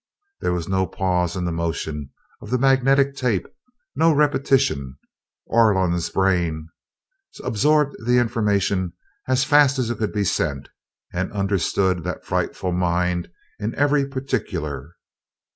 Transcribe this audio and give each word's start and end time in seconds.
There 0.39 0.51
was 0.51 0.67
no 0.67 0.87
pause 0.87 1.35
in 1.35 1.45
the 1.45 1.51
motion 1.51 2.09
of 2.41 2.49
the 2.49 2.57
magnetic 2.57 3.15
tape, 3.15 3.45
no 3.95 4.11
repetition 4.11 4.97
Orlon's 5.45 6.09
brain 6.09 6.69
absorbed 7.43 7.95
the 8.03 8.17
information 8.17 8.93
as 9.27 9.43
fast 9.43 9.77
as 9.77 9.91
it 9.91 9.99
could 9.99 10.11
be 10.11 10.23
sent, 10.23 10.69
and 11.13 11.31
understood 11.31 12.03
that 12.03 12.25
frightful 12.25 12.71
mind 12.71 13.29
in 13.59 13.75
every 13.75 14.07
particular. 14.07 14.95